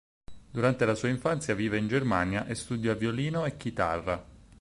[0.51, 4.25] Durante la sua infanzia vive in Germania e studia violino e chitarra.